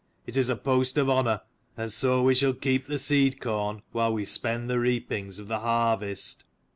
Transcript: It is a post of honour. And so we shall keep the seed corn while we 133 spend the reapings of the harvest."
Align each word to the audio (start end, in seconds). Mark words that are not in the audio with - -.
It 0.25 0.35
is 0.35 0.49
a 0.49 0.55
post 0.55 0.97
of 0.97 1.11
honour. 1.11 1.41
And 1.77 1.93
so 1.93 2.23
we 2.23 2.33
shall 2.33 2.55
keep 2.55 2.87
the 2.87 2.97
seed 2.97 3.39
corn 3.39 3.83
while 3.91 4.11
we 4.11 4.23
133 4.25 4.25
spend 4.25 4.67
the 4.67 4.79
reapings 4.79 5.39
of 5.39 5.47
the 5.47 5.59
harvest." 5.59 6.43